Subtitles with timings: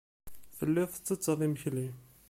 [0.57, 1.87] Telliḍ tettetteḍ imekli.